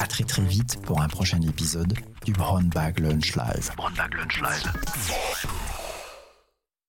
[0.00, 1.92] À très très vite pour un prochain épisode
[2.24, 2.66] du Brown
[3.00, 3.36] Lunch.
[3.76, 5.69] Brown Bag Lunch Live.